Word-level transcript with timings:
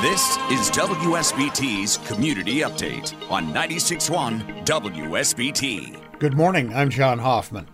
This 0.00 0.36
is 0.52 0.70
WSBT's 0.70 1.96
Community 2.06 2.60
Update 2.60 3.12
on 3.32 3.52
96.1 3.52 4.64
WSBT. 4.64 6.18
Good 6.20 6.36
morning. 6.36 6.72
I'm 6.72 6.88
John 6.88 7.18
Hoffman. 7.18 7.66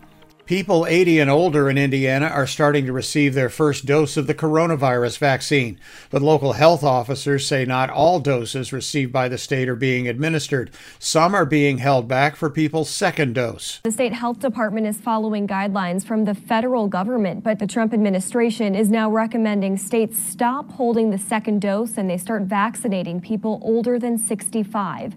People 0.46 0.86
80 0.86 1.20
and 1.20 1.30
older 1.30 1.70
in 1.70 1.78
Indiana 1.78 2.26
are 2.26 2.46
starting 2.46 2.84
to 2.84 2.92
receive 2.92 3.32
their 3.32 3.48
first 3.48 3.86
dose 3.86 4.18
of 4.18 4.26
the 4.26 4.34
coronavirus 4.34 5.16
vaccine, 5.16 5.80
but 6.10 6.20
local 6.20 6.52
health 6.52 6.84
officers 6.84 7.46
say 7.46 7.64
not 7.64 7.88
all 7.88 8.20
doses 8.20 8.70
received 8.70 9.10
by 9.10 9.26
the 9.26 9.38
state 9.38 9.70
are 9.70 9.74
being 9.74 10.06
administered. 10.06 10.70
Some 10.98 11.34
are 11.34 11.46
being 11.46 11.78
held 11.78 12.08
back 12.08 12.36
for 12.36 12.50
people's 12.50 12.90
second 12.90 13.34
dose. 13.34 13.80
The 13.84 13.90
state 13.90 14.12
health 14.12 14.38
department 14.38 14.86
is 14.86 14.98
following 14.98 15.48
guidelines 15.48 16.04
from 16.04 16.26
the 16.26 16.34
federal 16.34 16.88
government, 16.88 17.42
but 17.42 17.58
the 17.58 17.66
Trump 17.66 17.94
administration 17.94 18.74
is 18.74 18.90
now 18.90 19.10
recommending 19.10 19.78
states 19.78 20.18
stop 20.18 20.70
holding 20.72 21.10
the 21.10 21.16
second 21.16 21.62
dose 21.62 21.96
and 21.96 22.10
they 22.10 22.18
start 22.18 22.42
vaccinating 22.42 23.18
people 23.18 23.60
older 23.62 23.98
than 23.98 24.18
65. 24.18 25.14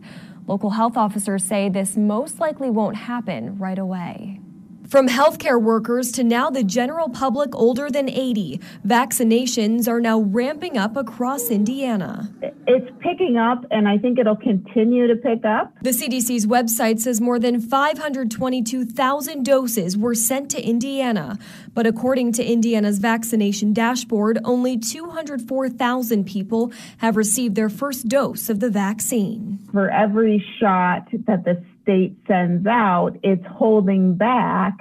Local 0.47 0.69
health 0.69 0.95
officers 0.95 1.43
say 1.43 1.67
this 1.67 1.97
most 1.97 2.39
likely 2.39 2.69
won't 2.69 2.95
happen 2.95 3.57
right 3.57 3.77
away. 3.77 4.39
From 4.87 5.09
healthcare 5.09 5.61
workers 5.61 6.13
to 6.13 6.23
now 6.23 6.49
the 6.49 6.63
general 6.63 7.09
public 7.09 7.53
older 7.53 7.89
than 7.89 8.09
80, 8.09 8.61
vaccinations 8.85 9.85
are 9.85 9.99
now 9.99 10.19
ramping 10.21 10.77
up 10.77 10.95
across 10.95 11.49
Indiana. 11.49 12.29
It's 12.67 12.89
picking 13.01 13.35
up, 13.35 13.65
and 13.69 13.85
I 13.85 13.97
think 13.97 14.17
it'll 14.17 14.37
continue 14.37 15.07
to 15.07 15.15
pick 15.17 15.43
up. 15.43 15.73
The 15.81 15.89
CDC's 15.89 16.45
website 16.45 16.99
says 16.99 17.19
more 17.19 17.37
than 17.37 17.59
522,000 17.59 19.43
doses 19.43 19.97
were 19.97 20.15
sent 20.15 20.49
to 20.51 20.61
Indiana. 20.61 21.37
But 21.73 21.85
according 21.85 22.31
to 22.33 22.45
Indiana's 22.45 22.99
vaccination 22.99 23.73
dashboard, 23.73 24.39
only 24.45 24.77
204,000 24.77 26.23
people 26.25 26.71
have 26.99 27.17
received 27.17 27.55
their 27.55 27.69
first 27.69 28.07
dose 28.07 28.49
of 28.49 28.61
the 28.61 28.69
vaccine. 28.69 29.59
For 29.73 29.89
every 29.89 30.41
shot 30.61 31.09
that 31.25 31.43
the 31.43 31.61
state 31.87 32.17
sends 32.27 32.67
out, 32.67 33.13
it's 33.23 33.45
holding 33.45 34.15
back 34.15 34.77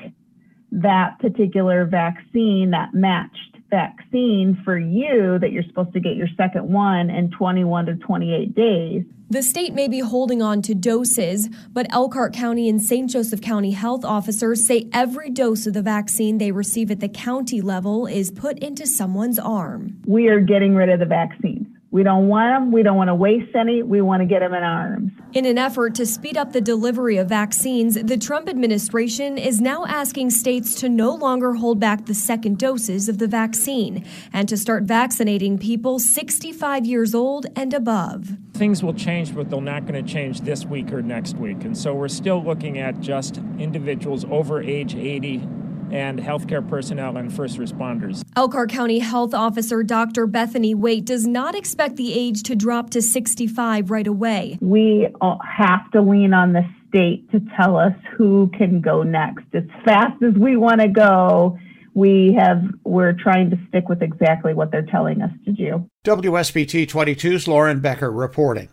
that 0.73 1.19
particular 1.21 1.85
vaccine, 1.85 2.71
that 2.73 2.93
matched 2.95 3.57
vaccine 3.71 4.61
for 4.65 4.77
you 4.77 5.39
that 5.41 5.53
you're 5.53 5.63
supposed 5.65 5.93
to 5.93 6.01
get 6.01 6.17
your 6.17 6.29
second 6.37 6.69
one 6.69 7.09
in 7.11 7.31
21 7.31 7.87
to 7.87 7.95
28 7.95 8.55
days. 8.55 9.05
The 9.31 9.43
state 9.43 9.75
may 9.75 9.89
be 9.89 10.01
holding 10.01 10.43
on 10.43 10.63
to 10.63 10.75
doses, 10.75 11.49
but 11.73 11.87
Elkhart 11.91 12.33
County 12.33 12.69
and 12.69 12.81
St. 12.83 13.11
Joseph 13.11 13.41
County 13.41 13.73
health 13.73 14.05
officers 14.05 14.67
say 14.67 14.89
every 14.93 15.31
dose 15.31 15.67
of 15.67 15.75
the 15.75 15.83
vaccine 15.83 16.39
they 16.39 16.53
receive 16.53 16.91
at 16.91 17.01
the 17.01 17.09
county 17.09 17.61
level 17.61 18.07
is 18.07 18.31
put 18.31 18.59
into 18.59 18.87
someone's 18.87 19.39
arm. 19.39 20.01
We 20.07 20.29
are 20.29 20.41
getting 20.41 20.75
rid 20.75 20.91
of 20.91 21.01
the 21.01 21.07
vaccines. 21.07 21.67
We 21.91 22.03
don't 22.03 22.29
want 22.29 22.53
them. 22.53 22.73
We 22.73 22.83
don't 22.83 22.97
want 22.97 23.09
to 23.09 23.15
waste 23.15 23.55
any. 23.55 23.83
We 23.83 24.01
want 24.01 24.21
to 24.21 24.27
get 24.27 24.41
them 24.41 24.55
in 24.55 24.63
arms. 24.63 25.13
In 25.37 25.45
an 25.45 25.59
effort 25.59 25.95
to 25.97 26.07
speed 26.07 26.39
up 26.39 26.55
the 26.55 26.63
delivery 26.63 27.19
of 27.19 27.29
vaccines, 27.29 27.97
the 27.97 28.17
Trump 28.17 28.49
administration 28.49 29.37
is 29.37 29.61
now 29.61 29.85
asking 29.85 30.31
states 30.31 30.75
to 30.77 30.89
no 30.89 31.15
longer 31.15 31.53
hold 31.53 31.79
back 31.79 32.07
the 32.07 32.15
second 32.15 32.59
doses 32.59 33.07
of 33.07 33.19
the 33.19 33.27
vaccine 33.27 34.03
and 34.33 34.49
to 34.49 34.57
start 34.57 34.85
vaccinating 34.85 35.59
people 35.59 35.99
65 35.99 36.87
years 36.87 37.15
old 37.15 37.45
and 37.55 37.75
above. 37.75 38.31
Things 38.55 38.83
will 38.83 38.95
change, 38.95 39.35
but 39.35 39.51
they're 39.51 39.61
not 39.61 39.85
going 39.85 40.03
to 40.03 40.11
change 40.11 40.41
this 40.41 40.65
week 40.65 40.91
or 40.91 41.03
next 41.03 41.37
week. 41.37 41.65
And 41.65 41.77
so 41.77 41.93
we're 41.93 42.09
still 42.09 42.43
looking 42.43 42.79
at 42.79 43.01
just 43.01 43.37
individuals 43.59 44.25
over 44.31 44.63
age 44.63 44.95
80 44.95 45.47
and 45.91 46.19
healthcare 46.19 46.67
personnel 46.67 47.17
and 47.17 47.33
first 47.33 47.59
responders. 47.59 48.23
Elkhart 48.37 48.71
County 48.71 48.99
Health 48.99 49.35
Officer 49.35 49.83
Dr. 49.83 50.27
Bethany 50.27 50.75
Waite 50.75 51.05
does 51.05 51.27
not 51.27 51.55
expect 51.55 51.97
the 51.97 52.13
age 52.13 52.43
to 52.45 52.57
drop 52.57 52.91
to 52.91 53.03
65 53.03 53.91
right 53.91 54.07
away. 54.07 54.59
We 54.61 55.09
uh, 55.21 55.37
have 55.39 55.91
to 55.93 56.03
lean 56.03 56.35
on 56.35 56.53
the 56.53 56.63
state 56.89 57.31
to 57.33 57.41
tell 57.57 57.77
us 57.77 57.95
who 58.17 58.51
can 58.57 58.81
go 58.81 59.03
next. 59.03 59.45
As 59.55 59.65
fast 59.85 60.23
as 60.23 60.35
we 60.35 60.57
want 60.57 60.81
to 60.81 60.89
go, 60.89 61.59
we 61.95 62.37
have 62.39 62.63
we're 62.85 63.15
trying 63.15 63.51
to 63.51 63.59
stick 63.69 63.89
with 63.89 64.03
exactly 64.03 64.55
what 64.55 64.71
they're 64.71 64.83
telling 64.83 65.23
us 65.23 65.31
to 65.47 65.53
do. 65.53 65.89
WSBT 66.05 66.87
22's 66.87 67.49
Lauren 67.49 67.81
Becker 67.81 68.13
reporting. 68.13 68.69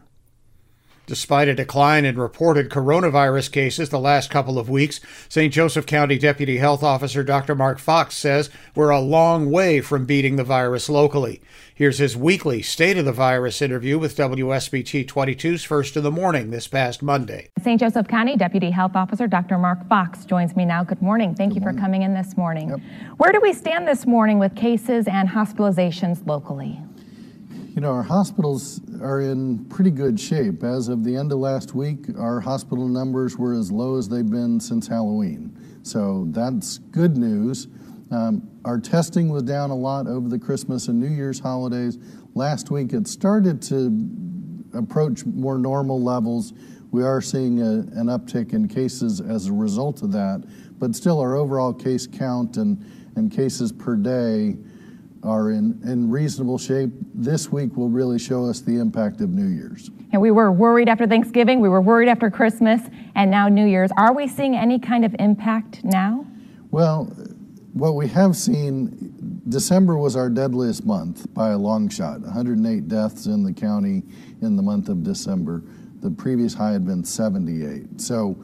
Despite 1.06 1.50
a 1.50 1.53
decline 1.53 2.06
in 2.06 2.18
reported 2.18 2.69
coronavirus 2.69 3.52
cases 3.52 3.90
the 3.90 4.00
last 4.00 4.30
couple 4.30 4.58
of 4.58 4.69
weeks, 4.69 5.02
St. 5.28 5.52
Joseph 5.52 5.86
County 5.86 6.18
Deputy 6.18 6.59
Health 6.59 6.81
Officer 6.81 7.24
Dr. 7.24 7.56
Mark 7.56 7.78
Fox 7.78 8.16
says 8.16 8.50
we're 8.74 8.90
a 8.90 9.02
long 9.02 9.52
way 9.52 9.81
from 9.81 10.06
beating 10.06 10.38
the 10.38 10.46
virus 10.46 10.88
locally. 10.88 11.41
Here's 11.75 11.97
his 11.97 12.16
weekly 12.16 12.62
State 12.62 12.97
of 12.97 13.03
the 13.03 13.12
Virus 13.12 13.62
interview 13.62 14.00
with 14.00 14.16
WSBT 14.16 15.06
22's 15.06 15.66
First 15.66 15.97
in 15.97 16.03
the 16.03 16.12
Morning 16.12 16.52
this 16.52 16.69
past 16.69 17.03
Monday. 17.03 17.50
St. 17.62 17.81
Joseph 17.81 18.08
County 18.08 18.38
Deputy 18.38 18.72
Health 18.72 18.96
Officer 18.96 19.28
Dr. 19.28 19.58
Mark 19.58 19.85
Fox 19.90 20.24
joins 20.24 20.56
me 20.56 20.64
now. 20.64 20.85
Good 20.85 21.02
morning. 21.02 21.35
Thank 21.35 21.50
Good 21.50 21.56
you 21.56 21.62
morning. 21.62 21.80
for 21.80 21.81
coming 21.81 22.02
in 22.03 22.14
this 22.14 22.38
morning. 22.38 22.70
Yep. 22.70 22.80
Where 23.18 23.31
do 23.34 23.41
we 23.41 23.52
stand 23.52 23.90
this 23.90 24.06
morning 24.06 24.40
with 24.40 24.56
cases 24.56 25.08
and 25.08 25.28
hospitalizations 25.28 26.25
locally? 26.25 26.80
You 27.73 27.81
know, 27.81 27.91
our 27.91 28.03
hospitals 28.03 28.81
are 29.01 29.19
in 29.22 29.66
pretty 29.66 29.89
good 29.89 30.19
shape. 30.19 30.63
As 30.63 30.89
of 30.89 31.03
the 31.03 31.16
end 31.16 31.31
of 31.31 31.39
last 31.39 31.73
week, 31.73 32.06
our 32.19 32.39
hospital 32.39 32.88
numbers 32.88 33.35
were 33.35 33.56
as 33.56 33.72
low 33.72 33.97
as 33.97 34.07
they've 34.07 34.29
been 34.29 34.59
since 34.59 34.88
Halloween. 34.88 35.57
So 35.81 36.28
that's 36.29 36.78
good 36.78 37.17
news. 37.17 37.66
Um, 38.11 38.47
our 38.63 38.79
testing 38.79 39.29
was 39.29 39.41
down 39.41 39.72
a 39.72 39.75
lot 39.75 40.06
over 40.06 40.29
the 40.29 40.38
Christmas 40.38 40.88
and 40.88 41.00
New 41.00 41.07
Year's 41.07 41.39
holidays. 41.39 41.97
Last 42.35 42.69
week, 42.69 42.94
it 42.94 43.07
started 43.07 43.59
to 43.63 44.07
approach 44.75 45.25
more 45.25 45.57
normal 45.57 46.00
levels. 46.00 46.53
We 46.91 47.03
are 47.03 47.22
seeing 47.22 47.59
a, 47.59 47.72
an 48.00 48.05
uptick 48.05 48.53
in 48.53 48.67
cases 48.67 49.19
as 49.19 49.47
a 49.47 49.51
result 49.51 50.03
of 50.03 50.11
that, 50.11 50.44
but 50.78 50.95
still, 50.95 51.19
our 51.19 51.35
overall 51.35 51.73
case 51.73 52.05
count 52.05 52.57
and, 52.57 52.85
and 53.16 53.31
cases 53.31 53.72
per 53.72 53.95
day 53.95 54.57
are 55.23 55.51
in, 55.51 55.79
in 55.84 56.09
reasonable 56.09 56.57
shape. 56.57 56.91
This 57.13 57.51
week 57.51 57.75
will 57.75 57.89
really 57.89 58.19
show 58.19 58.45
us 58.45 58.61
the 58.61 58.78
impact 58.78 59.22
of 59.22 59.29
New 59.29 59.47
Year's. 59.47 59.89
And 60.11 60.22
we 60.22 60.31
were 60.31 60.51
worried 60.51 60.89
after 60.89 61.07
Thanksgiving, 61.07 61.59
we 61.59 61.69
were 61.69 61.81
worried 61.81 62.09
after 62.09 62.29
Christmas, 62.29 62.81
and 63.16 63.31
now 63.31 63.47
New 63.47 63.66
Year's. 63.66 63.91
Are 63.97 64.13
we 64.13 64.28
seeing 64.28 64.56
any 64.56 64.79
kind 64.79 65.06
of 65.06 65.16
impact 65.19 65.84
now? 65.84 66.25
Well, 66.72 67.06
what 67.73 67.95
we 67.95 68.07
have 68.09 68.35
seen, 68.35 69.41
December 69.50 69.97
was 69.97 70.16
our 70.16 70.29
deadliest 70.29 70.85
month 70.85 71.34
by 71.34 71.50
a 71.50 71.57
long 71.57 71.90
shot 71.90 72.22
108 72.22 72.88
deaths 72.88 73.25
in 73.25 73.44
the 73.44 73.53
county 73.53 74.03
in 74.41 74.55
the 74.55 74.61
month 74.61 74.90
of 74.90 75.03
December. 75.03 75.63
The 76.01 76.11
previous 76.11 76.53
high 76.53 76.73
had 76.73 76.85
been 76.85 77.03
78. 77.03 78.00
So, 78.00 78.38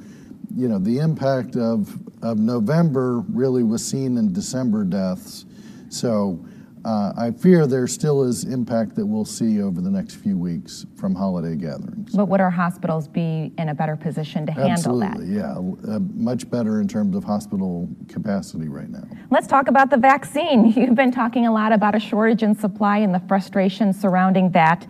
you 0.56 0.68
know, 0.68 0.80
the 0.80 0.98
impact 0.98 1.56
of, 1.58 1.96
of 2.24 2.40
November 2.40 3.20
really 3.30 3.64
was 3.64 3.86
seen 3.86 4.18
in 4.18 4.34
December 4.34 4.84
deaths. 4.84 5.46
So, 5.90 6.44
I 6.86 7.32
fear 7.32 7.68
there 7.68 7.88
still 7.88 8.24
is 8.24 8.44
impact 8.44 8.96
that 8.96 9.06
we'll 9.06 9.26
see 9.26 9.62
over 9.62 9.82
the 9.82 9.90
next 9.90 10.16
few 10.16 10.38
weeks 10.38 10.86
from 10.96 11.16
holiday 11.16 11.56
gatherings. 11.56 12.16
But 12.16 12.28
would 12.28 12.42
our 12.42 12.50
hospitals 12.50 13.08
be 13.08 13.52
in 13.58 13.70
a 13.70 13.74
better 13.74 13.96
position 13.96 14.46
to 14.46 14.52
handle 14.52 14.72
Absolutely, 14.72 15.34
that? 15.34 15.46
Absolutely, 15.46 15.90
yeah. 15.90 15.96
Uh, 15.96 16.00
much 16.14 16.50
better 16.50 16.82
in 16.82 16.88
terms 16.88 17.16
of 17.16 17.24
hospital 17.24 17.90
capacity 18.08 18.68
right 18.68 18.90
now. 18.90 19.08
Let's 19.30 19.48
talk 19.48 19.68
about 19.68 19.90
the 19.90 19.98
vaccine. 19.98 20.72
You've 20.76 20.96
been 20.96 21.12
talking 21.12 21.46
a 21.46 21.52
lot 21.52 21.72
about 21.72 21.96
a 21.96 22.00
shortage 22.00 22.44
in 22.44 22.56
supply 22.56 23.00
and 23.00 23.14
the 23.14 23.22
frustration 23.28 23.94
surrounding 23.94 24.52
that. 24.52 24.88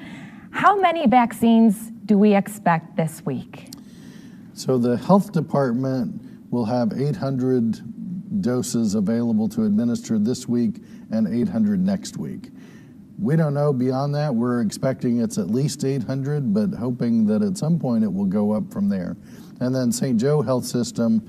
How 0.51 0.79
many 0.79 1.07
vaccines 1.07 1.91
do 2.05 2.17
we 2.17 2.35
expect 2.35 2.95
this 2.95 3.25
week? 3.25 3.69
So 4.53 4.77
the 4.77 4.97
health 4.97 5.31
department 5.31 6.21
will 6.51 6.65
have 6.65 6.93
800 6.93 7.81
doses 8.41 8.95
available 8.95 9.49
to 9.49 9.63
administer 9.63 10.19
this 10.19 10.47
week 10.47 10.77
and 11.11 11.27
800 11.27 11.79
next 11.79 12.17
week. 12.17 12.49
We 13.17 13.35
don't 13.35 13.53
know 13.53 13.73
beyond 13.73 14.15
that. 14.15 14.33
We're 14.33 14.61
expecting 14.61 15.19
it's 15.19 15.37
at 15.37 15.49
least 15.49 15.83
800, 15.83 16.53
but 16.53 16.73
hoping 16.73 17.25
that 17.25 17.41
at 17.41 17.57
some 17.57 17.77
point 17.77 18.03
it 18.03 18.11
will 18.11 18.25
go 18.25 18.51
up 18.51 18.71
from 18.71 18.87
there. 18.87 19.17
And 19.59 19.75
then 19.75 19.91
St. 19.91 20.17
Joe 20.19 20.41
Health 20.41 20.65
System, 20.65 21.21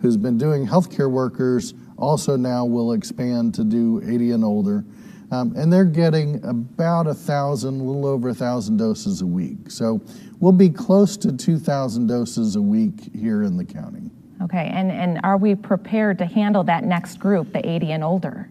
who's 0.00 0.16
been 0.16 0.38
doing 0.38 0.66
healthcare 0.66 1.10
workers, 1.10 1.74
also 1.98 2.36
now 2.36 2.64
will 2.64 2.92
expand 2.92 3.54
to 3.54 3.64
do 3.64 4.02
80 4.04 4.32
and 4.32 4.44
older. 4.44 4.84
Um, 5.30 5.54
and 5.56 5.72
they're 5.72 5.84
getting 5.84 6.42
about 6.44 7.06
a 7.06 7.14
thousand, 7.14 7.80
a 7.80 7.82
little 7.82 8.06
over 8.06 8.30
a 8.30 8.34
thousand 8.34 8.76
doses 8.76 9.22
a 9.22 9.26
week. 9.26 9.70
So 9.70 10.00
we'll 10.40 10.52
be 10.52 10.70
close 10.70 11.16
to 11.18 11.32
2,000 11.32 12.06
doses 12.06 12.56
a 12.56 12.62
week 12.62 13.14
here 13.14 13.42
in 13.42 13.56
the 13.56 13.64
county. 13.64 14.10
Okay, 14.42 14.70
and, 14.72 14.90
and 14.90 15.20
are 15.24 15.36
we 15.36 15.54
prepared 15.54 16.18
to 16.18 16.26
handle 16.26 16.64
that 16.64 16.84
next 16.84 17.18
group, 17.18 17.52
the 17.52 17.66
80 17.66 17.92
and 17.92 18.04
older? 18.04 18.50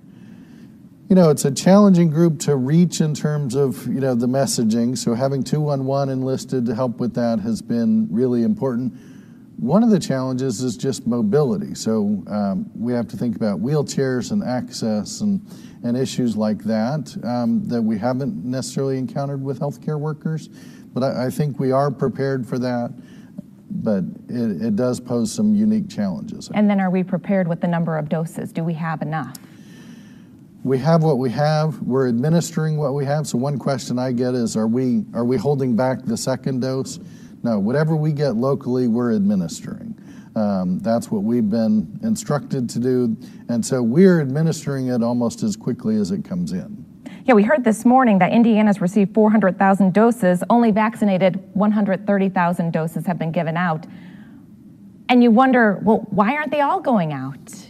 You 1.09 1.15
know, 1.15 1.29
it's 1.29 1.45
a 1.45 1.51
challenging 1.51 2.09
group 2.09 2.39
to 2.39 2.55
reach 2.55 2.99
in 2.99 3.13
terms 3.13 3.53
of, 3.53 3.85
you 3.85 3.99
know, 3.99 4.15
the 4.15 4.27
messaging. 4.27 4.97
So 4.97 5.13
having 5.13 5.43
211 5.43 6.11
enlisted 6.11 6.65
to 6.65 6.73
help 6.73 6.99
with 6.99 7.13
that 7.13 7.39
has 7.41 7.61
been 7.61 8.07
really 8.09 8.41
important. 8.41 8.93
One 9.57 9.83
of 9.83 9.91
the 9.91 9.99
challenges 9.99 10.61
is 10.63 10.75
just 10.75 11.05
mobility. 11.05 11.75
So 11.75 12.23
um, 12.27 12.71
we 12.73 12.91
have 12.93 13.07
to 13.09 13.17
think 13.17 13.35
about 13.35 13.61
wheelchairs 13.61 14.31
and 14.31 14.43
access 14.43 15.21
and, 15.21 15.45
and 15.83 15.95
issues 15.95 16.35
like 16.35 16.63
that 16.63 17.15
um, 17.23 17.67
that 17.67 17.83
we 17.83 17.99
haven't 17.99 18.43
necessarily 18.43 18.97
encountered 18.97 19.43
with 19.43 19.59
healthcare 19.59 19.99
workers. 19.99 20.47
But 20.47 21.03
I, 21.03 21.27
I 21.27 21.29
think 21.29 21.59
we 21.59 21.71
are 21.71 21.91
prepared 21.91 22.47
for 22.47 22.57
that. 22.57 22.91
But 23.83 24.03
it, 24.29 24.61
it 24.61 24.75
does 24.75 24.99
pose 24.99 25.31
some 25.31 25.55
unique 25.55 25.89
challenges. 25.89 26.49
And 26.53 26.69
then 26.69 26.79
are 26.79 26.89
we 26.89 27.03
prepared 27.03 27.47
with 27.47 27.61
the 27.61 27.67
number 27.67 27.97
of 27.97 28.09
doses? 28.09 28.51
Do 28.51 28.63
we 28.63 28.73
have 28.73 29.01
enough? 29.01 29.37
we 30.65 30.79
have 30.79 31.03
what 31.03 31.19
we 31.19 31.29
have. 31.29 31.79
We're 31.83 32.07
administering 32.07 32.77
what 32.77 32.95
we 32.95 33.05
have. 33.05 33.27
So 33.27 33.37
one 33.37 33.59
question 33.59 33.99
I 33.99 34.11
get 34.11 34.33
is, 34.33 34.57
are 34.57 34.67
we 34.67 35.05
are 35.13 35.23
we 35.23 35.37
holding 35.37 35.75
back 35.75 36.03
the 36.03 36.17
second 36.17 36.61
dose? 36.61 36.99
No, 37.43 37.59
whatever 37.59 37.95
we 37.95 38.11
get 38.11 38.31
locally, 38.31 38.87
we're 38.87 39.13
administering. 39.13 39.95
Um, 40.35 40.79
that's 40.79 41.11
what 41.11 41.21
we've 41.21 41.47
been 41.49 41.99
instructed 42.01 42.67
to 42.71 42.79
do, 42.79 43.15
and 43.47 43.63
so 43.63 43.81
we're 43.83 44.19
administering 44.19 44.87
it 44.87 45.03
almost 45.03 45.43
as 45.43 45.55
quickly 45.55 45.97
as 45.97 46.09
it 46.09 46.25
comes 46.25 46.51
in. 46.51 46.84
Yeah, 47.25 47.33
we 47.33 47.41
heard 47.41 47.63
this 47.63 47.85
morning 47.85 48.19
that 48.19 48.31
Indiana's 48.31 48.79
received 48.79 49.15
400,000 49.15 49.91
doses. 49.95 50.43
Only 50.47 50.69
vaccinated 50.69 51.37
130,000 51.55 52.71
doses 52.71 53.07
have 53.07 53.17
been 53.17 53.31
given 53.31 53.57
out. 53.57 53.87
And 55.09 55.23
you 55.23 55.31
wonder, 55.31 55.79
well, 55.81 56.05
why 56.11 56.35
aren't 56.35 56.51
they 56.51 56.61
all 56.61 56.79
going 56.79 57.13
out? 57.13 57.65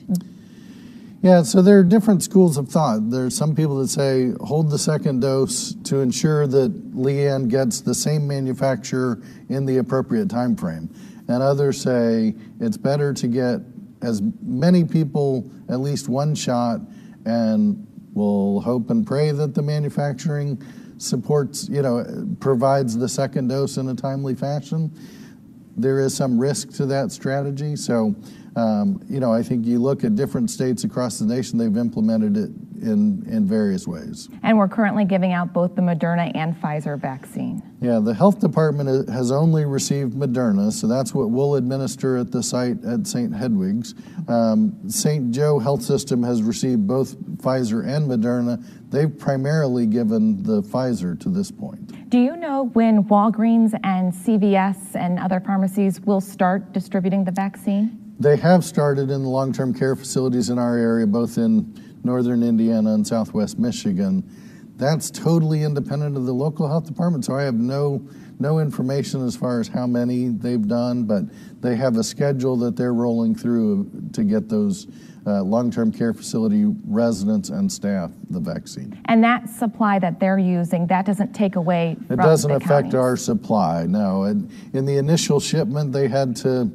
Yeah, 1.21 1.43
so 1.43 1.61
there 1.61 1.79
are 1.79 1.83
different 1.83 2.21
schools 2.21 2.57
of 2.57 2.67
thought. 2.67 3.09
There 3.09 3.27
are 3.27 3.29
some 3.29 3.55
people 3.55 3.77
that 3.77 3.87
say 3.87 4.33
hold 4.41 4.69
the 4.69 4.77
second 4.77 5.21
dose 5.21 5.73
to 5.85 6.01
ensure 6.01 6.47
that 6.47 6.93
Leanne 6.93 7.47
gets 7.47 7.79
the 7.79 7.95
same 7.95 8.27
manufacturer 8.27 9.21
in 9.47 9.65
the 9.65 9.77
appropriate 9.77 10.29
time 10.29 10.57
frame. 10.57 10.89
And 11.29 11.41
others 11.41 11.79
say 11.79 12.35
it's 12.59 12.75
better 12.75 13.13
to 13.13 13.27
get 13.27 13.61
as 14.01 14.21
many 14.41 14.83
people 14.83 15.49
at 15.69 15.79
least 15.79 16.09
one 16.09 16.35
shot 16.35 16.81
and 17.25 17.84
we'll 18.15 18.61
hope 18.61 18.89
and 18.89 19.05
pray 19.05 19.31
that 19.31 19.53
the 19.53 19.61
manufacturing 19.61 20.59
supports, 20.97 21.69
you 21.69 21.83
know, 21.83 22.27
provides 22.39 22.97
the 22.97 23.07
second 23.07 23.49
dose 23.49 23.77
in 23.77 23.89
a 23.89 23.95
timely 23.95 24.33
fashion. 24.33 24.91
There 25.77 25.99
is 25.99 26.15
some 26.15 26.39
risk 26.39 26.71
to 26.73 26.85
that 26.87 27.11
strategy. 27.11 27.75
So 27.75 28.15
um, 28.55 29.01
you 29.09 29.19
know, 29.19 29.33
I 29.33 29.43
think 29.43 29.65
you 29.65 29.79
look 29.79 30.03
at 30.03 30.15
different 30.15 30.49
states 30.49 30.85
across 30.85 31.19
the 31.19 31.25
nation, 31.25 31.57
they've 31.57 31.75
implemented 31.75 32.37
it 32.37 32.49
in, 32.81 33.25
in 33.27 33.45
various 33.45 33.85
ways. 33.85 34.29
And 34.43 34.57
we're 34.57 34.69
currently 34.69 35.03
giving 35.03 35.33
out 35.33 35.51
both 35.51 35.75
the 35.75 35.81
Moderna 35.81 36.31
and 36.35 36.55
Pfizer 36.61 36.99
vaccine. 36.99 37.61
Yeah, 37.85 37.99
the 37.99 38.15
health 38.15 38.39
department 38.39 39.07
has 39.09 39.31
only 39.31 39.63
received 39.63 40.13
Moderna, 40.13 40.71
so 40.71 40.87
that's 40.87 41.13
what 41.13 41.29
we'll 41.29 41.53
administer 41.53 42.17
at 42.17 42.31
the 42.31 42.41
site 42.41 42.83
at 42.83 43.05
St. 43.05 43.31
Hedwig's. 43.31 43.93
Um, 44.27 44.75
St. 44.89 45.29
Joe 45.29 45.59
Health 45.59 45.83
System 45.83 46.23
has 46.23 46.41
received 46.41 46.87
both 46.87 47.15
Pfizer 47.37 47.85
and 47.85 48.09
Moderna. 48.09 48.65
They've 48.89 49.15
primarily 49.15 49.85
given 49.85 50.41
the 50.41 50.63
Pfizer 50.63 51.19
to 51.19 51.29
this 51.29 51.51
point. 51.51 52.09
Do 52.09 52.17
you 52.17 52.35
know 52.35 52.71
when 52.73 53.03
Walgreens 53.03 53.79
and 53.83 54.11
CVS 54.11 54.95
and 54.95 55.19
other 55.19 55.39
pharmacies 55.39 56.01
will 56.01 56.21
start 56.21 56.73
distributing 56.73 57.23
the 57.23 57.31
vaccine? 57.31 58.15
They 58.19 58.37
have 58.37 58.65
started 58.65 59.11
in 59.11 59.21
the 59.21 59.29
long 59.29 59.53
term 59.53 59.75
care 59.75 59.95
facilities 59.95 60.49
in 60.49 60.57
our 60.57 60.75
area, 60.75 61.05
both 61.05 61.37
in 61.37 61.99
northern 62.03 62.41
Indiana 62.41 62.95
and 62.95 63.05
southwest 63.05 63.59
Michigan. 63.59 64.23
That's 64.77 65.09
totally 65.09 65.63
independent 65.63 66.17
of 66.17 66.25
the 66.25 66.33
local 66.33 66.67
health 66.67 66.85
department, 66.85 67.25
so 67.25 67.35
I 67.35 67.43
have 67.43 67.55
no 67.55 68.07
no 68.37 68.59
information 68.59 69.25
as 69.25 69.35
far 69.35 69.61
as 69.61 69.69
how 69.69 69.87
many 69.87 70.27
they've 70.27 70.67
done, 70.67 71.05
but 71.05 71.23
they 71.61 71.77
have 71.77 71.95
a 71.95 72.03
schedule 72.03 72.57
that 72.57 72.75
they're 72.75 72.93
rolling 72.93 73.33
through 73.33 73.89
to 74.11 74.23
get 74.25 74.49
those 74.49 74.87
uh, 75.25 75.41
long-term 75.41 75.91
care 75.91 76.13
facility 76.13 76.65
residents 76.85 77.49
and 77.49 77.71
staff 77.71 78.11
the 78.29 78.39
vaccine. 78.39 79.01
And 79.05 79.23
that 79.23 79.49
supply 79.49 79.99
that 79.99 80.19
they're 80.19 80.37
using, 80.37 80.85
that 80.87 81.05
doesn't 81.05 81.33
take 81.33 81.55
away. 81.55 81.97
It 82.09 82.17
doesn't 82.17 82.51
affect 82.51 82.67
counties. 82.67 82.95
our 82.95 83.17
supply. 83.17 83.85
No, 83.87 84.23
and 84.23 84.51
in 84.73 84.85
the 84.85 84.97
initial 84.97 85.39
shipment, 85.39 85.91
they 85.91 86.07
had 86.07 86.35
to 86.37 86.69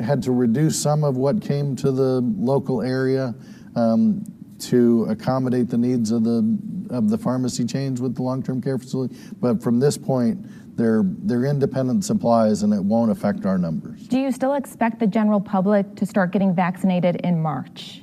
had 0.00 0.22
to 0.22 0.32
reduce 0.32 0.80
some 0.80 1.04
of 1.04 1.16
what 1.16 1.42
came 1.42 1.76
to 1.76 1.90
the 1.90 2.20
local 2.38 2.80
area 2.80 3.34
um, 3.76 4.24
to 4.70 5.06
accommodate 5.08 5.68
the 5.68 5.78
needs 5.78 6.10
of 6.10 6.24
the 6.24 6.58
of 6.90 7.08
the 7.08 7.18
pharmacy 7.18 7.64
chains 7.64 8.00
with 8.00 8.14
the 8.14 8.22
long-term 8.22 8.60
care 8.60 8.78
facility. 8.78 9.16
But 9.40 9.62
from 9.62 9.80
this 9.80 9.96
point, 9.96 10.76
they're 10.76 11.02
they're 11.04 11.44
independent 11.44 12.04
supplies, 12.04 12.62
and 12.62 12.72
it 12.72 12.82
won't 12.82 13.10
affect 13.10 13.46
our 13.46 13.58
numbers. 13.58 14.06
Do 14.08 14.18
you 14.18 14.30
still 14.32 14.54
expect 14.54 15.00
the 15.00 15.06
general 15.06 15.40
public 15.40 15.94
to 15.96 16.06
start 16.06 16.32
getting 16.32 16.54
vaccinated 16.54 17.16
in 17.16 17.40
March? 17.40 18.02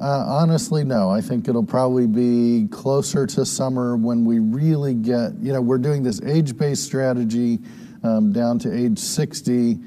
Uh, 0.00 0.24
honestly, 0.28 0.84
no. 0.84 1.10
I 1.10 1.20
think 1.20 1.48
it'll 1.48 1.64
probably 1.64 2.06
be 2.06 2.68
closer 2.70 3.26
to 3.26 3.44
summer 3.44 3.96
when 3.96 4.24
we 4.24 4.38
really 4.38 4.94
get, 4.94 5.34
you 5.40 5.52
know, 5.52 5.60
we're 5.60 5.78
doing 5.78 6.04
this 6.04 6.22
age 6.22 6.56
based 6.56 6.84
strategy 6.84 7.58
um, 8.04 8.32
down 8.32 8.60
to 8.60 8.72
age 8.72 8.98
60, 8.98 9.78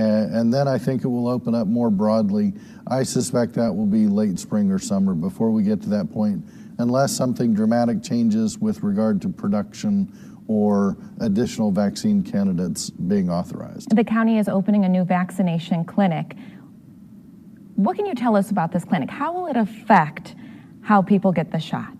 and, 0.00 0.52
then 0.52 0.68
I 0.68 0.78
think 0.78 1.04
it 1.04 1.08
will 1.08 1.28
open 1.28 1.54
up 1.54 1.66
more 1.66 1.90
broadly. 1.90 2.54
I 2.86 3.02
suspect 3.02 3.54
that 3.54 3.74
will 3.74 3.86
be 3.86 4.06
late 4.06 4.38
spring 4.38 4.70
or 4.70 4.78
summer 4.78 5.14
before 5.14 5.50
we 5.50 5.62
get 5.62 5.82
to 5.82 5.88
that 5.90 6.10
point, 6.10 6.44
unless 6.78 7.12
something 7.12 7.54
dramatic 7.54 8.02
changes 8.02 8.58
with 8.58 8.82
regard 8.82 9.20
to 9.22 9.28
production 9.28 10.12
or 10.48 10.96
additional 11.20 11.70
vaccine 11.70 12.22
candidates 12.22 12.90
being 12.90 13.30
authorized. 13.30 13.94
The 13.94 14.04
county 14.04 14.38
is 14.38 14.48
opening 14.48 14.84
a 14.84 14.88
new 14.88 15.04
vaccination 15.04 15.84
clinic. 15.84 16.34
What 17.76 17.96
can 17.96 18.06
you 18.06 18.14
tell 18.14 18.34
us 18.36 18.50
about 18.50 18.72
this 18.72 18.84
clinic? 18.84 19.10
How 19.10 19.32
will 19.32 19.46
it 19.46 19.56
affect 19.56 20.34
how 20.82 21.02
people 21.02 21.30
get 21.30 21.52
the 21.52 21.60
shot? 21.60 21.99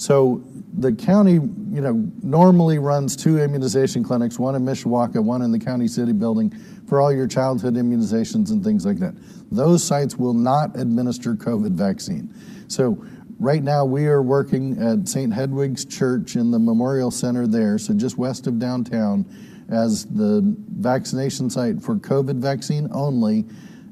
So 0.00 0.42
the 0.78 0.94
county, 0.94 1.34
you 1.34 1.82
know, 1.82 2.10
normally 2.22 2.78
runs 2.78 3.14
two 3.14 3.38
immunization 3.38 4.02
clinics, 4.02 4.38
one 4.38 4.54
in 4.54 4.62
Mishawaka, 4.62 5.22
one 5.22 5.42
in 5.42 5.52
the 5.52 5.58
county 5.58 5.88
city 5.88 6.12
building 6.12 6.50
for 6.88 7.02
all 7.02 7.12
your 7.12 7.26
childhood 7.26 7.74
immunizations 7.74 8.50
and 8.50 8.64
things 8.64 8.86
like 8.86 8.96
that. 8.96 9.12
Those 9.52 9.84
sites 9.84 10.16
will 10.16 10.32
not 10.32 10.74
administer 10.80 11.34
COVID 11.34 11.72
vaccine. 11.72 12.34
So 12.66 13.04
right 13.38 13.62
now 13.62 13.84
we 13.84 14.06
are 14.06 14.22
working 14.22 14.82
at 14.82 15.06
St. 15.06 15.34
Hedwig's 15.34 15.84
Church 15.84 16.34
in 16.34 16.50
the 16.50 16.58
Memorial 16.58 17.10
Center 17.10 17.46
there, 17.46 17.76
so 17.76 17.92
just 17.92 18.16
west 18.16 18.46
of 18.46 18.58
downtown, 18.58 19.26
as 19.68 20.06
the 20.06 20.40
vaccination 20.78 21.50
site 21.50 21.82
for 21.82 21.96
COVID 21.96 22.36
vaccine 22.36 22.88
only 22.92 23.44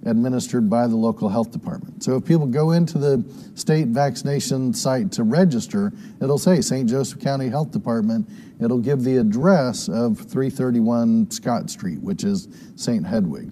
administered 0.04 0.70
by 0.70 0.86
the 0.86 0.96
local 0.96 1.28
health 1.28 1.50
department. 1.50 2.02
So 2.02 2.16
if 2.16 2.24
people 2.24 2.46
go 2.46 2.72
into 2.72 2.98
the 2.98 3.24
state 3.54 3.88
vaccination 3.88 4.72
site 4.72 5.12
to 5.12 5.22
register, 5.22 5.92
it'll 6.20 6.38
say 6.38 6.60
St. 6.60 6.88
Joseph 6.88 7.20
County 7.20 7.48
Health 7.48 7.70
Department. 7.70 8.28
It'll 8.60 8.78
give 8.78 9.02
the 9.02 9.16
address 9.16 9.88
of 9.88 10.18
331 10.18 11.30
Scott 11.30 11.70
Street, 11.70 12.00
which 12.00 12.24
is 12.24 12.48
St. 12.76 13.06
Hedwig. 13.06 13.50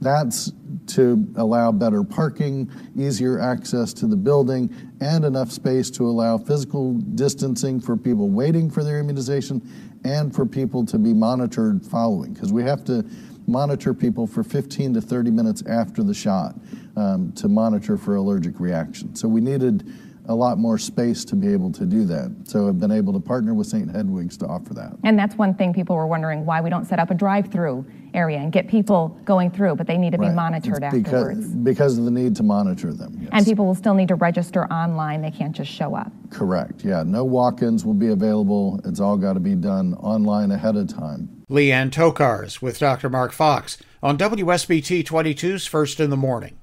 That's 0.00 0.52
to 0.88 1.26
allow 1.36 1.72
better 1.72 2.04
parking, 2.04 2.70
easier 2.96 3.40
access 3.40 3.92
to 3.94 4.06
the 4.06 4.16
building, 4.16 4.74
and 5.00 5.24
enough 5.24 5.50
space 5.50 5.90
to 5.92 6.06
allow 6.06 6.36
physical 6.36 6.94
distancing 6.94 7.80
for 7.80 7.96
people 7.96 8.28
waiting 8.28 8.70
for 8.70 8.84
their 8.84 8.98
immunization 8.98 9.62
and 10.04 10.34
for 10.34 10.44
people 10.44 10.84
to 10.84 10.98
be 10.98 11.14
monitored 11.14 11.84
following. 11.86 12.34
Because 12.34 12.52
we 12.52 12.62
have 12.64 12.84
to 12.84 13.04
monitor 13.46 13.94
people 13.94 14.26
for 14.26 14.42
15 14.42 14.94
to 14.94 15.00
30 15.00 15.30
minutes 15.30 15.62
after 15.66 16.02
the 16.02 16.14
shot 16.14 16.54
um, 16.96 17.32
to 17.32 17.48
monitor 17.48 17.96
for 17.96 18.16
allergic 18.16 18.60
reaction. 18.60 19.14
So 19.14 19.28
we 19.28 19.40
needed 19.40 19.92
a 20.26 20.34
lot 20.34 20.58
more 20.58 20.78
space 20.78 21.24
to 21.26 21.36
be 21.36 21.52
able 21.52 21.70
to 21.72 21.84
do 21.84 22.04
that. 22.06 22.34
So 22.44 22.68
I've 22.68 22.80
been 22.80 22.90
able 22.90 23.12
to 23.12 23.20
partner 23.20 23.52
with 23.52 23.66
St. 23.66 23.90
Hedwig's 23.90 24.38
to 24.38 24.46
offer 24.46 24.72
that. 24.74 24.96
And 25.04 25.18
that's 25.18 25.36
one 25.36 25.54
thing 25.54 25.74
people 25.74 25.96
were 25.96 26.06
wondering 26.06 26.46
why 26.46 26.60
we 26.60 26.70
don't 26.70 26.86
set 26.86 26.98
up 26.98 27.10
a 27.10 27.14
drive-through 27.14 27.84
area 28.14 28.38
and 28.38 28.52
get 28.52 28.68
people 28.68 29.08
going 29.24 29.50
through, 29.50 29.76
but 29.76 29.86
they 29.86 29.98
need 29.98 30.12
to 30.12 30.18
right. 30.18 30.30
be 30.30 30.34
monitored 30.34 30.82
it's 30.82 30.84
afterwards. 30.84 31.40
Because, 31.40 31.54
because 31.56 31.98
of 31.98 32.04
the 32.04 32.10
need 32.10 32.36
to 32.36 32.42
monitor 32.42 32.92
them. 32.92 33.18
Yes. 33.20 33.30
And 33.32 33.46
people 33.46 33.66
will 33.66 33.74
still 33.74 33.94
need 33.94 34.08
to 34.08 34.14
register 34.14 34.64
online. 34.72 35.22
They 35.22 35.30
can't 35.30 35.54
just 35.54 35.70
show 35.70 35.94
up. 35.94 36.12
Correct. 36.30 36.84
Yeah. 36.84 37.02
No 37.04 37.24
walk-ins 37.24 37.84
will 37.84 37.94
be 37.94 38.08
available. 38.08 38.80
It's 38.84 39.00
all 39.00 39.16
got 39.16 39.34
to 39.34 39.40
be 39.40 39.54
done 39.54 39.94
online 39.94 40.50
ahead 40.50 40.76
of 40.76 40.88
time. 40.88 41.44
Leanne 41.50 41.90
Tokars 41.90 42.62
with 42.62 42.78
Dr. 42.78 43.10
Mark 43.10 43.32
Fox 43.32 43.78
on 44.02 44.16
WSBT 44.16 45.04
22's 45.04 45.66
First 45.66 46.00
in 46.00 46.10
the 46.10 46.16
Morning. 46.16 46.58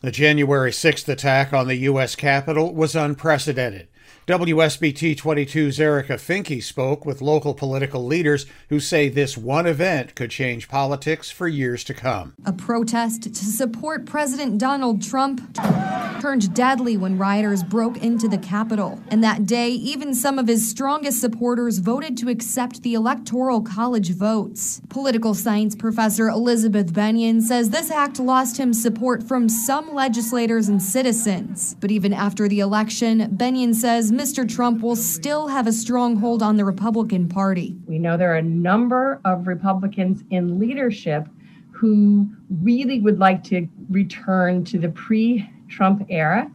The 0.00 0.10
January 0.12 0.70
6th 0.70 1.08
attack 1.08 1.52
on 1.52 1.66
the 1.66 1.74
U.S. 1.76 2.14
Capitol 2.14 2.72
was 2.72 2.94
unprecedented. 2.94 3.88
WSBT 4.26 5.16
22's 5.16 5.80
Erica 5.80 6.14
Finke 6.14 6.62
spoke 6.62 7.06
with 7.06 7.22
local 7.22 7.54
political 7.54 8.04
leaders 8.04 8.46
who 8.68 8.78
say 8.78 9.08
this 9.08 9.38
one 9.38 9.66
event 9.66 10.14
could 10.14 10.30
change 10.30 10.68
politics 10.68 11.30
for 11.30 11.48
years 11.48 11.82
to 11.84 11.94
come. 11.94 12.34
A 12.44 12.52
protest 12.52 13.22
to 13.22 13.44
support 13.44 14.06
President 14.06 14.58
Donald 14.58 15.02
Trump 15.02 15.40
turned 16.20 16.52
deadly 16.54 16.96
when 16.96 17.16
rioters 17.16 17.62
broke 17.62 17.96
into 18.02 18.28
the 18.28 18.38
Capitol. 18.38 19.00
And 19.08 19.24
that 19.24 19.46
day, 19.46 19.70
even 19.70 20.14
some 20.14 20.38
of 20.38 20.46
his 20.46 20.68
strongest 20.68 21.20
supporters 21.20 21.78
voted 21.78 22.16
to 22.18 22.28
accept 22.28 22.82
the 22.82 22.94
Electoral 22.94 23.62
College 23.62 24.10
votes. 24.10 24.82
Political 24.88 25.34
science 25.34 25.74
professor 25.74 26.28
Elizabeth 26.28 26.92
Bennion 26.92 27.40
says 27.40 27.70
this 27.70 27.90
act 27.90 28.20
lost 28.20 28.58
him 28.58 28.72
support 28.72 29.22
from 29.22 29.48
some 29.48 29.94
legislators 29.94 30.68
and 30.68 30.82
citizens. 30.82 31.76
But 31.80 31.90
even 31.90 32.12
after 32.12 32.48
the 32.48 32.60
election, 32.60 33.36
Bennion 33.36 33.74
says 33.74 33.97
Mr. 34.06 34.48
Trump 34.48 34.80
will 34.80 34.94
still 34.94 35.48
have 35.48 35.66
a 35.66 35.72
stronghold 35.72 36.40
on 36.40 36.56
the 36.56 36.64
Republican 36.64 37.28
Party. 37.28 37.76
We 37.86 37.98
know 37.98 38.16
there 38.16 38.32
are 38.32 38.36
a 38.36 38.42
number 38.42 39.20
of 39.24 39.48
Republicans 39.48 40.22
in 40.30 40.58
leadership 40.58 41.26
who 41.72 42.28
really 42.62 43.00
would 43.00 43.18
like 43.18 43.42
to 43.44 43.68
return 43.90 44.64
to 44.66 44.78
the 44.78 44.88
pre 44.88 45.48
Trump 45.68 46.06
era, 46.08 46.48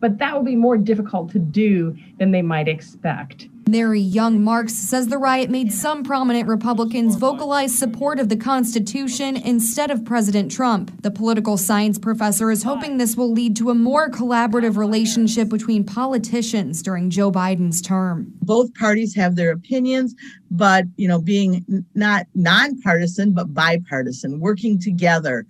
but 0.00 0.16
that 0.18 0.34
will 0.34 0.42
be 0.42 0.56
more 0.56 0.78
difficult 0.78 1.30
to 1.32 1.38
do 1.38 1.96
than 2.18 2.30
they 2.30 2.42
might 2.42 2.66
expect. 2.66 3.48
Mary 3.66 4.00
Young 4.00 4.42
Marks 4.42 4.74
says 4.74 5.08
the 5.08 5.18
riot 5.18 5.48
made 5.48 5.72
some 5.72 6.04
prominent 6.04 6.46
Republicans 6.46 7.16
vocalize 7.16 7.76
support 7.76 8.20
of 8.20 8.28
the 8.28 8.36
Constitution 8.36 9.36
instead 9.36 9.90
of 9.90 10.04
President 10.04 10.50
Trump. 10.50 11.02
The 11.02 11.10
political 11.10 11.56
science 11.56 11.98
professor 11.98 12.50
is 12.50 12.62
hoping 12.62 12.98
this 12.98 13.16
will 13.16 13.32
lead 13.32 13.56
to 13.56 13.70
a 13.70 13.74
more 13.74 14.10
collaborative 14.10 14.76
relationship 14.76 15.48
between 15.48 15.82
politicians 15.84 16.82
during 16.82 17.08
Joe 17.08 17.32
Biden's 17.32 17.80
term. 17.80 18.32
Both 18.42 18.74
parties 18.74 19.14
have 19.14 19.36
their 19.36 19.52
opinions, 19.52 20.14
but 20.50 20.84
you 20.96 21.08
know, 21.08 21.20
being 21.20 21.84
not 21.94 22.26
nonpartisan 22.34 23.32
but 23.32 23.54
bipartisan, 23.54 24.40
working 24.40 24.78
together. 24.78 25.46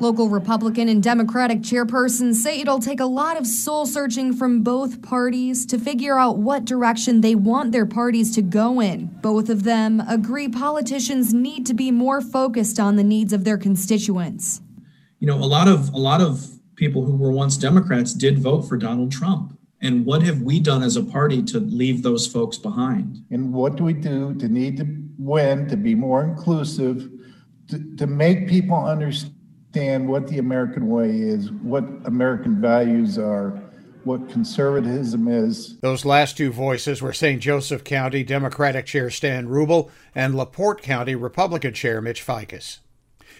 Local 0.00 0.28
Republican 0.28 0.88
and 0.88 1.02
Democratic 1.02 1.60
chairpersons 1.60 2.34
say 2.36 2.60
it'll 2.60 2.80
take 2.80 3.00
a 3.00 3.06
lot 3.06 3.38
of 3.38 3.46
soul 3.46 3.86
searching 3.86 4.34
from 4.34 4.62
both 4.62 5.00
parties 5.00 5.64
to 5.66 5.78
figure 5.78 6.18
out 6.18 6.38
what 6.38 6.64
direction 6.64 7.22
they 7.22 7.34
want 7.34 7.72
their 7.72 7.86
parties 7.86 8.34
to 8.34 8.42
go 8.42 8.80
in. 8.80 9.06
Both 9.22 9.48
of 9.48 9.62
them 9.62 10.00
agree 10.06 10.48
politicians 10.48 11.32
need 11.32 11.64
to 11.66 11.74
be 11.74 11.90
more 11.90 12.20
focused 12.20 12.78
on 12.78 12.96
the 12.96 13.04
needs 13.04 13.32
of 13.32 13.44
their 13.44 13.56
constituents. 13.56 14.60
You 15.18 15.26
know, 15.26 15.36
a 15.36 15.46
lot 15.46 15.66
of 15.66 15.88
a 15.94 15.98
lot 15.98 16.20
of 16.20 16.50
people 16.74 17.04
who 17.04 17.16
were 17.16 17.32
once 17.32 17.56
Democrats 17.56 18.12
did 18.12 18.38
vote 18.38 18.62
for 18.62 18.76
Donald 18.76 19.10
Trump. 19.10 19.58
And 19.80 20.04
what 20.04 20.22
have 20.22 20.42
we 20.42 20.60
done 20.60 20.82
as 20.82 20.96
a 20.96 21.02
party 21.02 21.42
to 21.44 21.60
leave 21.60 22.02
those 22.02 22.26
folks 22.26 22.58
behind? 22.58 23.24
And 23.30 23.52
what 23.52 23.76
do 23.76 23.84
we 23.84 23.92
do 23.94 24.34
to 24.34 24.48
need 24.48 24.76
to 24.78 24.86
win, 25.18 25.68
to 25.68 25.76
be 25.76 25.94
more 25.94 26.22
inclusive, 26.24 27.10
to, 27.68 27.96
to 27.96 28.06
make 28.06 28.48
people 28.48 28.76
understand? 28.76 29.35
Understand 29.74 30.08
what 30.08 30.28
the 30.28 30.38
American 30.38 30.88
way 30.88 31.10
is, 31.10 31.50
what 31.50 31.84
American 32.04 32.60
values 32.60 33.18
are, 33.18 33.50
what 34.04 34.28
conservatism 34.30 35.28
is. 35.28 35.76
Those 35.78 36.04
last 36.04 36.36
two 36.36 36.50
voices 36.50 37.02
were 37.02 37.12
St. 37.12 37.42
Joseph 37.42 37.84
County 37.84 38.22
Democratic 38.22 38.86
Chair 38.86 39.10
Stan 39.10 39.48
Wruble 39.48 39.90
and 40.14 40.34
LaPorte 40.34 40.80
County 40.80 41.14
Republican 41.14 41.74
Chair 41.74 42.00
Mitch 42.00 42.22
Ficus. 42.22 42.78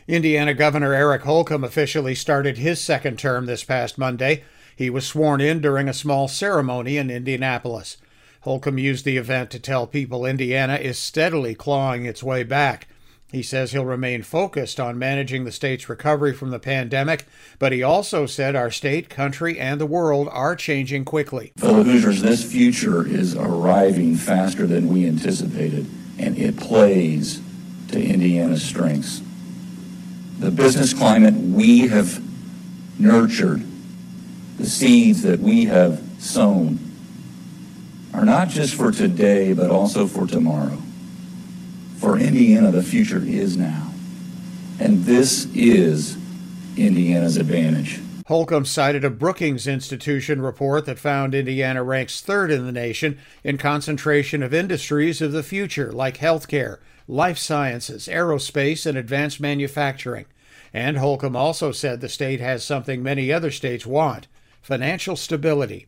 Indiana 0.08 0.54
Governor 0.54 0.92
Eric 0.92 1.22
Holcomb 1.22 1.64
officially 1.64 2.14
started 2.14 2.58
his 2.58 2.80
second 2.80 3.18
term 3.18 3.46
this 3.46 3.64
past 3.64 3.96
Monday. 3.96 4.44
He 4.76 4.90
was 4.90 5.06
sworn 5.06 5.40
in 5.40 5.60
during 5.60 5.88
a 5.88 5.94
small 5.94 6.28
ceremony 6.28 6.98
in 6.98 7.10
Indianapolis. 7.10 7.96
Holcomb 8.42 8.78
used 8.78 9.04
the 9.04 9.16
event 9.16 9.50
to 9.50 9.58
tell 9.58 9.86
people 9.86 10.26
Indiana 10.26 10.74
is 10.74 10.98
steadily 10.98 11.54
clawing 11.54 12.04
its 12.04 12.22
way 12.22 12.42
back. 12.42 12.86
He 13.32 13.42
says 13.42 13.72
he'll 13.72 13.84
remain 13.84 14.22
focused 14.22 14.78
on 14.78 15.00
managing 15.00 15.44
the 15.44 15.52
state's 15.52 15.88
recovery 15.88 16.32
from 16.32 16.50
the 16.50 16.60
pandemic, 16.60 17.26
but 17.58 17.72
he 17.72 17.82
also 17.82 18.24
said 18.24 18.54
our 18.54 18.70
state, 18.70 19.08
country, 19.08 19.58
and 19.58 19.80
the 19.80 19.86
world 19.86 20.28
are 20.30 20.54
changing 20.54 21.04
quickly. 21.04 21.52
Fellow 21.56 21.82
Hoosiers, 21.82 22.22
this 22.22 22.48
future 22.48 23.04
is 23.06 23.34
arriving 23.34 24.14
faster 24.14 24.66
than 24.66 24.88
we 24.88 25.06
anticipated, 25.06 25.86
and 26.18 26.38
it 26.38 26.56
plays 26.56 27.42
to 27.88 28.00
Indiana's 28.00 28.64
strengths. 28.64 29.20
The 30.38 30.52
business 30.52 30.94
climate 30.94 31.34
we 31.34 31.88
have 31.88 32.22
nurtured, 33.00 33.64
the 34.56 34.66
seeds 34.66 35.22
that 35.22 35.40
we 35.40 35.64
have 35.64 36.00
sown, 36.18 36.78
are 38.14 38.24
not 38.24 38.48
just 38.48 38.74
for 38.74 38.92
today, 38.92 39.52
but 39.52 39.70
also 39.70 40.06
for 40.06 40.26
tomorrow. 40.26 40.80
For 41.98 42.18
Indiana, 42.18 42.70
the 42.70 42.82
future 42.82 43.22
is 43.22 43.56
now. 43.56 43.92
And 44.78 45.04
this 45.04 45.46
is 45.54 46.16
Indiana's 46.76 47.36
advantage. 47.36 48.00
Holcomb 48.26 48.64
cited 48.64 49.04
a 49.04 49.10
Brookings 49.10 49.66
Institution 49.66 50.42
report 50.42 50.84
that 50.86 50.98
found 50.98 51.34
Indiana 51.34 51.82
ranks 51.82 52.20
third 52.20 52.50
in 52.50 52.66
the 52.66 52.72
nation 52.72 53.18
in 53.44 53.56
concentration 53.56 54.42
of 54.42 54.52
industries 54.52 55.22
of 55.22 55.32
the 55.32 55.44
future 55.44 55.92
like 55.92 56.18
healthcare, 56.18 56.78
life 57.06 57.38
sciences, 57.38 58.08
aerospace, 58.08 58.84
and 58.84 58.98
advanced 58.98 59.40
manufacturing. 59.40 60.26
And 60.74 60.98
Holcomb 60.98 61.36
also 61.36 61.72
said 61.72 62.00
the 62.00 62.08
state 62.08 62.40
has 62.40 62.64
something 62.64 63.02
many 63.02 63.32
other 63.32 63.50
states 63.50 63.86
want 63.86 64.26
financial 64.60 65.14
stability. 65.14 65.86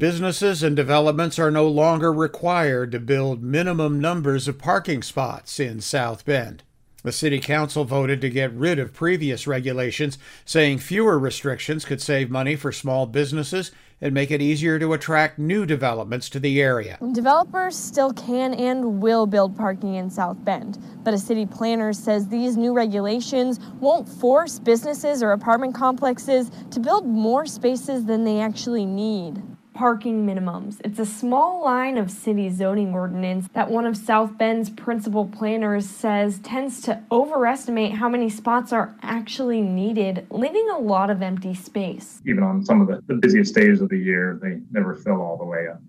Businesses 0.00 0.62
and 0.62 0.74
developments 0.74 1.38
are 1.38 1.50
no 1.50 1.68
longer 1.68 2.10
required 2.10 2.90
to 2.90 2.98
build 2.98 3.42
minimum 3.42 4.00
numbers 4.00 4.48
of 4.48 4.56
parking 4.56 5.02
spots 5.02 5.60
in 5.60 5.82
South 5.82 6.24
Bend. 6.24 6.62
The 7.02 7.12
City 7.12 7.38
Council 7.38 7.84
voted 7.84 8.22
to 8.22 8.30
get 8.30 8.50
rid 8.54 8.78
of 8.78 8.94
previous 8.94 9.46
regulations, 9.46 10.16
saying 10.46 10.78
fewer 10.78 11.18
restrictions 11.18 11.84
could 11.84 12.00
save 12.00 12.30
money 12.30 12.56
for 12.56 12.72
small 12.72 13.04
businesses 13.04 13.72
and 14.00 14.14
make 14.14 14.30
it 14.30 14.40
easier 14.40 14.78
to 14.78 14.94
attract 14.94 15.38
new 15.38 15.66
developments 15.66 16.30
to 16.30 16.40
the 16.40 16.62
area. 16.62 16.96
Developers 17.12 17.76
still 17.76 18.14
can 18.14 18.54
and 18.54 19.02
will 19.02 19.26
build 19.26 19.54
parking 19.54 19.96
in 19.96 20.08
South 20.08 20.42
Bend, 20.46 20.78
but 21.04 21.12
a 21.12 21.18
city 21.18 21.44
planner 21.44 21.92
says 21.92 22.26
these 22.26 22.56
new 22.56 22.72
regulations 22.72 23.60
won't 23.80 24.08
force 24.08 24.58
businesses 24.58 25.22
or 25.22 25.32
apartment 25.32 25.74
complexes 25.74 26.50
to 26.70 26.80
build 26.80 27.06
more 27.06 27.44
spaces 27.44 28.06
than 28.06 28.24
they 28.24 28.40
actually 28.40 28.86
need 28.86 29.42
parking 29.80 30.26
minimums. 30.26 30.78
It's 30.84 30.98
a 30.98 31.06
small 31.06 31.64
line 31.64 31.96
of 31.96 32.10
city 32.10 32.50
zoning 32.50 32.92
ordinance 32.92 33.48
that 33.54 33.70
one 33.70 33.86
of 33.86 33.96
South 33.96 34.36
Bend's 34.36 34.68
principal 34.68 35.24
planners 35.24 35.88
says 35.88 36.38
tends 36.40 36.82
to 36.82 37.02
overestimate 37.10 37.92
how 37.92 38.06
many 38.06 38.28
spots 38.28 38.74
are 38.74 38.94
actually 39.00 39.62
needed, 39.62 40.26
leaving 40.30 40.68
a 40.68 40.78
lot 40.78 41.08
of 41.08 41.22
empty 41.22 41.54
space. 41.54 42.20
Even 42.26 42.42
on 42.42 42.62
some 42.62 42.82
of 42.82 42.88
the, 42.88 43.02
the 43.06 43.14
busiest 43.14 43.54
days 43.54 43.80
of 43.80 43.88
the 43.88 43.96
year, 43.96 44.38
they 44.42 44.60
never 44.70 44.94
fill 44.96 45.22
all 45.22 45.38
the 45.38 45.46
way 45.46 45.68
up. 45.68 45.80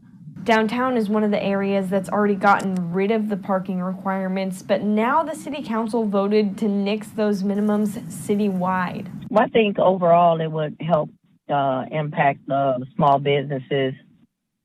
Downtown 0.45 0.95
is 0.95 1.09
one 1.09 1.25
of 1.25 1.31
the 1.31 1.43
areas 1.43 1.89
that's 1.89 2.07
already 2.07 2.35
gotten 2.35 2.93
rid 2.93 3.11
of 3.11 3.27
the 3.27 3.35
parking 3.35 3.81
requirements, 3.81 4.61
but 4.61 4.83
now 4.83 5.21
the 5.21 5.35
city 5.35 5.61
council 5.61 6.05
voted 6.05 6.57
to 6.59 6.69
nix 6.69 7.09
those 7.09 7.43
minimums 7.43 7.99
citywide. 8.03 9.07
I 9.35 9.49
think 9.49 9.79
overall 9.79 10.39
it 10.39 10.49
would 10.49 10.77
help 10.79 11.09
uh, 11.51 11.85
impact 11.91 12.39
the 12.47 12.85
small 12.95 13.19
businesses 13.19 13.93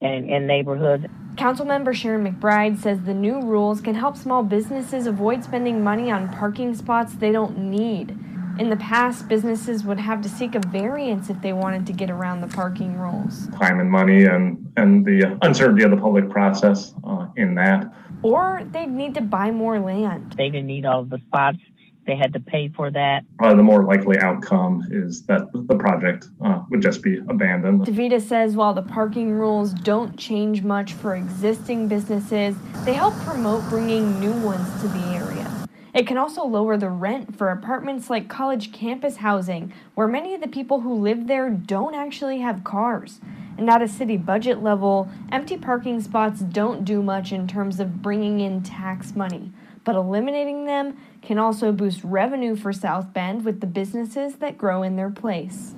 and 0.00 0.28
in 0.28 0.46
neighborhoods. 0.46 1.04
Councilmember 1.36 1.94
Sharon 1.94 2.24
McBride 2.24 2.78
says 2.78 3.02
the 3.02 3.14
new 3.14 3.40
rules 3.40 3.80
can 3.80 3.94
help 3.94 4.16
small 4.16 4.42
businesses 4.42 5.06
avoid 5.06 5.44
spending 5.44 5.84
money 5.84 6.10
on 6.10 6.32
parking 6.32 6.74
spots 6.74 7.14
they 7.14 7.32
don't 7.32 7.58
need. 7.58 8.16
In 8.58 8.70
the 8.70 8.76
past, 8.76 9.28
businesses 9.28 9.84
would 9.84 10.00
have 10.00 10.22
to 10.22 10.30
seek 10.30 10.54
a 10.54 10.60
variance 10.60 11.28
if 11.28 11.42
they 11.42 11.52
wanted 11.52 11.86
to 11.88 11.92
get 11.92 12.10
around 12.10 12.40
the 12.40 12.46
parking 12.46 12.96
rules. 12.96 13.48
Time 13.48 13.80
and 13.80 13.90
money 13.90 14.24
and, 14.24 14.72
and 14.78 15.04
the 15.04 15.38
uncertainty 15.42 15.84
of 15.84 15.90
the 15.90 15.98
public 15.98 16.30
process 16.30 16.94
uh, 17.04 17.26
in 17.36 17.54
that. 17.56 17.92
Or 18.22 18.62
they'd 18.72 18.88
need 18.88 19.14
to 19.16 19.20
buy 19.20 19.50
more 19.50 19.78
land. 19.78 20.36
They 20.38 20.48
didn't 20.48 20.68
need 20.68 20.86
all 20.86 21.04
the 21.04 21.18
spots 21.26 21.58
they 22.06 22.16
had 22.16 22.32
to 22.32 22.40
pay 22.40 22.68
for 22.68 22.90
that. 22.90 23.24
Probably 23.38 23.56
the 23.56 23.62
more 23.62 23.84
likely 23.84 24.18
outcome 24.18 24.84
is 24.90 25.22
that 25.26 25.52
the 25.52 25.76
project 25.76 26.28
uh, 26.44 26.62
would 26.70 26.80
just 26.80 27.02
be 27.02 27.18
abandoned. 27.28 27.82
Divita 27.82 28.20
says 28.20 28.56
while 28.56 28.74
the 28.74 28.82
parking 28.82 29.32
rules 29.32 29.72
don't 29.72 30.16
change 30.16 30.62
much 30.62 30.92
for 30.92 31.16
existing 31.16 31.88
businesses, 31.88 32.56
they 32.84 32.94
help 32.94 33.14
promote 33.20 33.68
bringing 33.68 34.18
new 34.20 34.32
ones 34.32 34.68
to 34.80 34.88
the 34.88 35.04
area. 35.14 35.52
It 35.96 36.06
can 36.06 36.18
also 36.18 36.44
lower 36.44 36.76
the 36.76 36.90
rent 36.90 37.38
for 37.38 37.48
apartments 37.48 38.10
like 38.10 38.28
college 38.28 38.70
campus 38.70 39.16
housing, 39.16 39.72
where 39.94 40.06
many 40.06 40.34
of 40.34 40.42
the 40.42 40.46
people 40.46 40.80
who 40.80 40.92
live 40.92 41.26
there 41.26 41.48
don't 41.48 41.94
actually 41.94 42.40
have 42.40 42.64
cars. 42.64 43.18
And 43.56 43.70
at 43.70 43.80
a 43.80 43.88
city 43.88 44.18
budget 44.18 44.62
level, 44.62 45.08
empty 45.32 45.56
parking 45.56 46.02
spots 46.02 46.40
don't 46.40 46.84
do 46.84 47.02
much 47.02 47.32
in 47.32 47.48
terms 47.48 47.80
of 47.80 48.02
bringing 48.02 48.40
in 48.40 48.62
tax 48.62 49.16
money, 49.16 49.50
but 49.84 49.96
eliminating 49.96 50.66
them 50.66 50.98
can 51.26 51.38
also 51.38 51.72
boost 51.72 52.04
revenue 52.04 52.54
for 52.54 52.72
South 52.72 53.12
Bend 53.12 53.44
with 53.44 53.60
the 53.60 53.66
businesses 53.66 54.36
that 54.36 54.56
grow 54.56 54.84
in 54.84 54.94
their 54.94 55.10
place. 55.10 55.74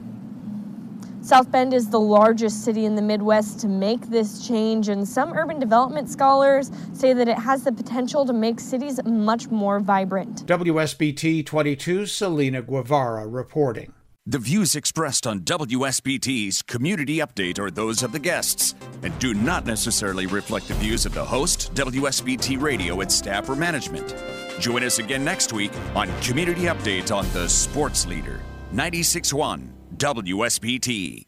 South 1.23 1.51
Bend 1.51 1.73
is 1.73 1.89
the 1.89 1.99
largest 1.99 2.65
city 2.65 2.85
in 2.85 2.95
the 2.95 3.03
Midwest 3.03 3.59
to 3.61 3.69
make 3.69 4.03
this 4.11 4.47
change, 4.47 4.89
and 4.89 5.09
some 5.09 5.33
urban 5.33 5.59
development 5.59 6.11
scholars 6.11 6.71
say 6.93 7.15
that 7.15 7.29
it 7.29 7.39
has 7.39 7.65
the 7.65 7.73
potential 7.73 8.27
to 8.27 8.33
make 8.35 8.61
cities 8.61 9.03
much 9.05 9.49
more 9.49 9.81
vibrant. 9.81 10.45
WSBT 10.47 11.45
22 11.47 12.05
Selena 12.05 12.61
Guevara 12.61 13.27
reporting. 13.27 13.95
The 14.29 14.39
views 14.39 14.77
expressed 14.77 15.27
on 15.27 15.41
WSBT's 15.41 16.61
Community 16.61 17.17
Update 17.17 17.59
are 17.59 17.71
those 17.71 18.03
of 18.03 18.13
the 18.13 18.19
guests 18.19 18.75
and 19.03 19.19
do 19.19 19.33
not 19.33 19.65
necessarily 19.65 20.27
reflect 20.27 20.69
the 20.69 20.75
views 20.75 21.07
of 21.07 21.15
the 21.15 21.25
host, 21.25 21.73
WSBT 21.73 22.61
Radio, 22.61 23.01
its 23.01 23.15
staff, 23.15 23.49
or 23.49 23.57
management. 23.57 24.15
Join 24.61 24.85
us 24.85 24.99
again 24.99 25.25
next 25.25 25.55
week 25.55 25.73
on 25.95 26.11
Community 26.21 26.65
Update 26.65 27.11
on 27.11 27.25
the 27.33 27.49
Sports 27.49 28.07
Leader, 28.07 28.43
96.1 28.75 29.71
WSBT. 29.97 31.28